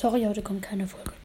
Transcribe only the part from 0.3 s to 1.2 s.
kommt keine Folge.